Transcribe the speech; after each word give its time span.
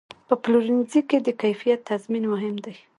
په 0.27 0.35
پلورنځي 0.43 1.01
کې 1.09 1.17
د 1.21 1.27
کیفیت 1.41 1.79
تضمین 1.89 2.23
مهم 2.33 2.55
دی. 2.65 2.75